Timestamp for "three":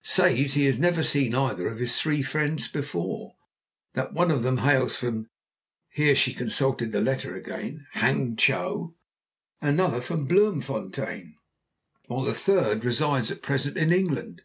2.00-2.22